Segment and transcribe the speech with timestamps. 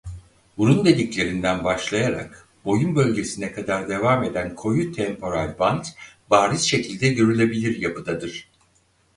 [0.57, 5.87] Burun deliklerinden başlayarak boyun bölgesine kadar devam eden koyu temporal bant
[6.29, 8.47] bariz şekilde görülebilir yapıdadır.